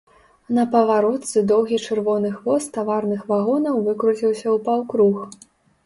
[0.57, 5.15] На паваротцы доўгі чырвоны хвост таварных вагонаў выкруціўся ў паўкруг.